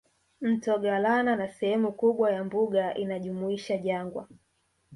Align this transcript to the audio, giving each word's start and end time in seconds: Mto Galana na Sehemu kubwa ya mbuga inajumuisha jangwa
Mto 0.41 0.77
Galana 0.79 1.35
na 1.35 1.47
Sehemu 1.49 1.91
kubwa 1.91 2.31
ya 2.31 2.43
mbuga 2.43 2.93
inajumuisha 2.93 3.77
jangwa 3.77 4.27